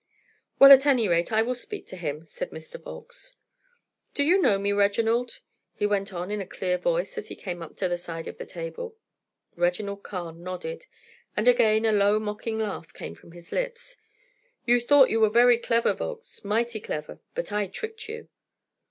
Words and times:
"Well, 0.57 0.71
at 0.71 0.87
any 0.87 1.07
rate, 1.07 1.31
I 1.31 1.43
will 1.43 1.53
speak 1.53 1.85
to 1.89 1.95
him," 1.95 2.25
said 2.25 2.49
Mr. 2.49 2.81
Volkes. 2.81 3.35
"Do 4.15 4.23
you 4.23 4.41
know 4.41 4.57
me, 4.57 4.71
Reginald?" 4.71 5.41
he 5.75 5.85
went 5.85 6.11
on 6.11 6.31
in 6.31 6.41
a 6.41 6.47
clear 6.47 6.79
voice 6.79 7.19
as 7.19 7.27
he 7.27 7.35
came 7.35 7.61
up 7.61 7.75
to 7.77 7.87
the 7.87 7.99
side 7.99 8.27
of 8.27 8.39
the 8.39 8.45
table. 8.47 8.95
Reginald 9.55 10.01
Carne 10.01 10.41
nodded, 10.41 10.87
and 11.37 11.47
again 11.47 11.85
a 11.85 11.91
low 11.91 12.17
mocking 12.17 12.57
laugh 12.57 12.91
came 12.95 13.13
from 13.13 13.33
his 13.33 13.51
lips. 13.51 13.95
"You 14.65 14.79
thought 14.79 15.11
you 15.11 15.19
were 15.19 15.29
very 15.29 15.59
clever, 15.59 15.93
Volkes, 15.93 16.43
mighty 16.43 16.79
clever; 16.79 17.19
but 17.35 17.51
I 17.51 17.67
tricked 17.67 18.09
you." 18.09 18.27